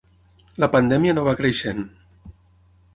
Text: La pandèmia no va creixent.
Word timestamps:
La 0.63 0.69
pandèmia 0.77 1.15
no 1.19 1.27
va 1.29 1.37
creixent. 1.43 1.87